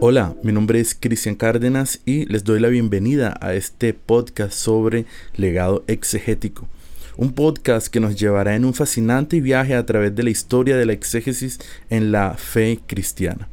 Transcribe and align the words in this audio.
Hola, 0.00 0.36
mi 0.44 0.52
nombre 0.52 0.78
es 0.78 0.94
Cristian 0.94 1.34
Cárdenas 1.34 2.00
y 2.06 2.24
les 2.26 2.44
doy 2.44 2.60
la 2.60 2.68
bienvenida 2.68 3.36
a 3.40 3.54
este 3.54 3.94
podcast 3.94 4.52
sobre 4.52 5.06
legado 5.36 5.82
exegético. 5.88 6.68
Un 7.16 7.32
podcast 7.32 7.88
que 7.88 7.98
nos 7.98 8.14
llevará 8.14 8.54
en 8.54 8.64
un 8.64 8.74
fascinante 8.74 9.40
viaje 9.40 9.74
a 9.74 9.84
través 9.86 10.14
de 10.14 10.22
la 10.22 10.30
historia 10.30 10.76
de 10.76 10.86
la 10.86 10.92
exégesis 10.92 11.58
en 11.90 12.12
la 12.12 12.34
fe 12.34 12.78
cristiana. 12.86 13.48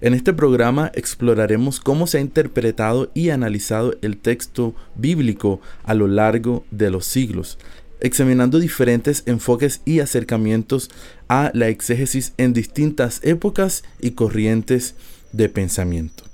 En 0.00 0.14
este 0.14 0.32
programa 0.32 0.90
exploraremos 0.94 1.80
cómo 1.80 2.06
se 2.06 2.16
ha 2.16 2.22
interpretado 2.22 3.10
y 3.12 3.28
analizado 3.28 3.94
el 4.00 4.16
texto 4.16 4.74
bíblico 4.96 5.60
a 5.84 5.92
lo 5.92 6.08
largo 6.08 6.64
de 6.70 6.90
los 6.90 7.04
siglos, 7.04 7.58
examinando 8.00 8.58
diferentes 8.58 9.22
enfoques 9.26 9.82
y 9.84 10.00
acercamientos 10.00 10.90
a 11.28 11.50
la 11.52 11.68
exégesis 11.68 12.32
en 12.38 12.54
distintas 12.54 13.20
épocas 13.22 13.84
y 14.00 14.12
corrientes 14.12 14.94
de 15.32 15.48
pensamiento. 15.48 16.24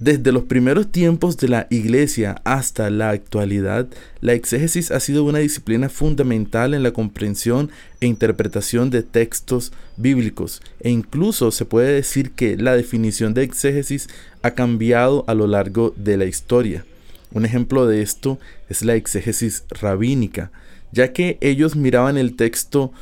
Desde 0.00 0.30
los 0.30 0.44
primeros 0.44 0.92
tiempos 0.92 1.36
de 1.38 1.48
la 1.48 1.66
Iglesia 1.70 2.40
hasta 2.44 2.88
la 2.88 3.10
actualidad, 3.10 3.88
la 4.20 4.32
exégesis 4.32 4.92
ha 4.92 5.00
sido 5.00 5.24
una 5.24 5.40
disciplina 5.40 5.88
fundamental 5.88 6.72
en 6.72 6.84
la 6.84 6.92
comprensión 6.92 7.70
e 8.00 8.06
interpretación 8.06 8.90
de 8.90 9.02
textos 9.02 9.72
bíblicos, 9.96 10.62
e 10.78 10.90
incluso 10.90 11.50
se 11.50 11.64
puede 11.64 11.94
decir 11.94 12.30
que 12.30 12.56
la 12.56 12.76
definición 12.76 13.34
de 13.34 13.42
exégesis 13.42 14.08
ha 14.42 14.52
cambiado 14.52 15.24
a 15.26 15.34
lo 15.34 15.48
largo 15.48 15.92
de 15.96 16.16
la 16.16 16.26
historia. 16.26 16.84
Un 17.32 17.44
ejemplo 17.44 17.88
de 17.88 18.00
esto 18.00 18.38
es 18.68 18.84
la 18.84 18.94
exégesis 18.94 19.64
rabínica, 19.68 20.52
ya 20.92 21.12
que 21.12 21.38
ellos 21.40 21.74
miraban 21.74 22.16
el 22.16 22.36
texto 22.36 22.92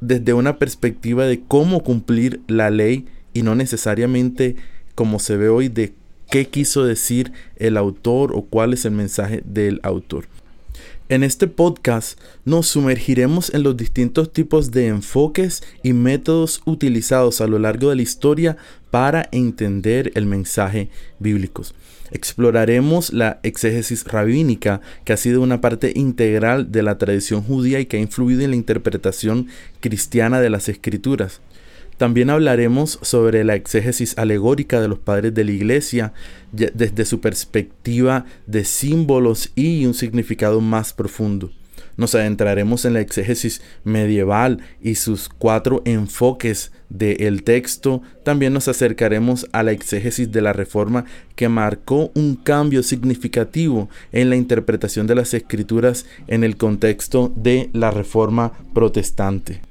desde 0.00 0.32
una 0.32 0.56
perspectiva 0.56 1.26
de 1.26 1.42
cómo 1.46 1.82
cumplir 1.82 2.40
la 2.48 2.70
ley 2.70 3.06
y 3.32 3.42
no 3.42 3.54
necesariamente 3.54 4.56
como 4.94 5.18
se 5.18 5.36
ve 5.36 5.48
hoy 5.48 5.68
de 5.68 5.94
qué 6.30 6.48
quiso 6.48 6.84
decir 6.84 7.32
el 7.56 7.76
autor 7.76 8.32
o 8.34 8.42
cuál 8.42 8.72
es 8.72 8.84
el 8.84 8.92
mensaje 8.92 9.42
del 9.44 9.80
autor. 9.82 10.26
En 11.08 11.24
este 11.24 11.48
podcast 11.48 12.20
nos 12.44 12.68
sumergiremos 12.68 13.52
en 13.52 13.64
los 13.64 13.76
distintos 13.76 14.32
tipos 14.32 14.70
de 14.70 14.86
enfoques 14.86 15.62
y 15.82 15.92
métodos 15.92 16.62
utilizados 16.66 17.40
a 17.40 17.48
lo 17.48 17.58
largo 17.58 17.90
de 17.90 17.96
la 17.96 18.02
historia 18.02 18.56
para 18.92 19.28
entender 19.32 20.12
el 20.14 20.26
mensaje 20.26 20.88
bíblico. 21.18 21.64
Exploraremos 22.12 23.12
la 23.12 23.40
exégesis 23.42 24.04
rabínica, 24.04 24.80
que 25.04 25.12
ha 25.12 25.16
sido 25.16 25.42
una 25.42 25.60
parte 25.60 25.92
integral 25.96 26.70
de 26.70 26.84
la 26.84 26.96
tradición 26.96 27.42
judía 27.42 27.80
y 27.80 27.86
que 27.86 27.96
ha 27.96 28.00
influido 28.00 28.42
en 28.42 28.50
la 28.50 28.56
interpretación 28.56 29.48
cristiana 29.80 30.40
de 30.40 30.50
las 30.50 30.68
escrituras. 30.68 31.40
También 32.00 32.30
hablaremos 32.30 32.98
sobre 33.02 33.44
la 33.44 33.56
exégesis 33.56 34.16
alegórica 34.16 34.80
de 34.80 34.88
los 34.88 34.98
padres 34.98 35.34
de 35.34 35.44
la 35.44 35.50
iglesia 35.50 36.14
desde 36.50 37.04
su 37.04 37.20
perspectiva 37.20 38.24
de 38.46 38.64
símbolos 38.64 39.52
y 39.54 39.84
un 39.84 39.92
significado 39.92 40.62
más 40.62 40.94
profundo. 40.94 41.52
Nos 41.98 42.14
adentraremos 42.14 42.86
en 42.86 42.94
la 42.94 43.02
exégesis 43.02 43.60
medieval 43.84 44.62
y 44.80 44.94
sus 44.94 45.28
cuatro 45.28 45.82
enfoques 45.84 46.72
del 46.88 47.42
texto. 47.42 48.00
También 48.24 48.54
nos 48.54 48.68
acercaremos 48.68 49.46
a 49.52 49.62
la 49.62 49.72
exégesis 49.72 50.32
de 50.32 50.40
la 50.40 50.54
Reforma 50.54 51.04
que 51.36 51.50
marcó 51.50 52.12
un 52.14 52.34
cambio 52.34 52.82
significativo 52.82 53.90
en 54.10 54.30
la 54.30 54.36
interpretación 54.36 55.06
de 55.06 55.16
las 55.16 55.34
escrituras 55.34 56.06
en 56.28 56.44
el 56.44 56.56
contexto 56.56 57.30
de 57.36 57.68
la 57.74 57.90
Reforma 57.90 58.54
protestante. 58.72 59.69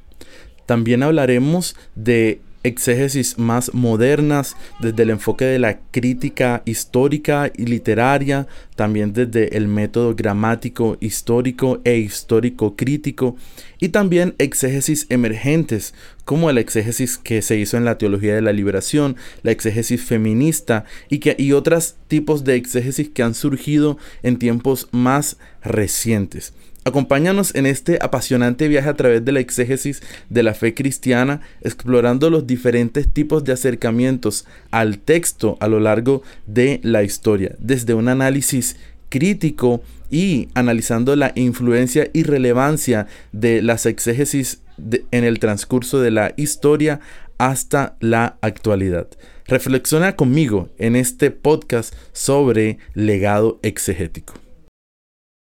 También 0.70 1.02
hablaremos 1.02 1.76
de 1.96 2.42
exégesis 2.62 3.40
más 3.40 3.74
modernas, 3.74 4.56
desde 4.80 5.02
el 5.02 5.10
enfoque 5.10 5.46
de 5.46 5.58
la 5.58 5.80
crítica 5.90 6.62
histórica 6.64 7.52
y 7.58 7.66
literaria, 7.66 8.46
también 8.76 9.12
desde 9.12 9.58
el 9.58 9.68
método 9.68 10.14
gramático 10.14 10.96
histórico 11.00 11.80
e 11.86 11.98
histórico 11.98 12.76
crítico, 12.76 13.36
y 13.80 13.90
también 13.90 14.36
exégesis 14.38 15.08
emergentes, 15.10 15.96
como 16.24 16.52
el 16.52 16.60
exégesis 16.60 17.18
que 17.18 17.42
se 17.42 17.58
hizo 17.58 17.76
en 17.76 17.86
la 17.86 17.98
teología 17.98 18.36
de 18.36 18.44
la 18.44 18.54
liberación, 18.54 19.16
la 19.42 19.50
exégesis 19.50 20.04
feminista 20.04 20.86
y, 21.10 21.18
que, 21.18 21.36
y 21.40 21.54
otros 21.54 21.96
tipos 22.08 22.44
de 22.44 22.54
exégesis 22.54 23.10
que 23.10 23.24
han 23.24 23.34
surgido 23.34 23.98
en 24.22 24.38
tiempos 24.38 24.88
más 24.92 25.38
recientes. 25.64 26.54
Acompáñanos 26.86 27.54
en 27.56 27.66
este 27.66 28.00
apasionante 28.02 28.68
viaje 28.68 28.90
a 28.90 28.96
través 28.96 29.24
de 29.24 29.32
la 29.32 29.42
exégesis 29.42 30.02
de 30.30 30.44
la 30.44 30.54
fe 30.54 30.74
cristiana, 30.74 31.42
explorando 31.62 32.30
los 32.30 32.48
diferentes 32.48 33.12
tipos 33.12 33.44
de 33.44 33.54
acercamientos 33.54 34.46
al 34.72 35.00
texto 35.00 35.58
a 35.60 35.68
lo 35.68 35.80
largo 35.80 36.24
de 36.48 36.80
la 36.84 37.04
historia, 37.04 37.56
desde 37.60 37.94
un 37.94 38.08
análisis 38.08 38.78
crítico 39.10 39.82
y 40.10 40.50
analizando 40.54 41.16
la 41.16 41.32
influencia 41.36 42.10
y 42.14 42.24
relevancia 42.24 43.08
de 43.32 43.62
las 43.62 43.86
exégesis 43.86 44.62
en 45.12 45.24
el 45.24 45.40
transcurso 45.40 46.00
de 46.00 46.12
la 46.12 46.34
historia 46.38 47.02
hasta 47.38 47.96
la 48.00 48.38
actualidad. 48.42 49.08
Reflexiona 49.46 50.16
conmigo 50.16 50.70
en 50.78 50.96
este 50.96 51.32
podcast 51.32 51.94
sobre 52.14 52.78
legado 52.94 53.60
exegético. 53.64 54.34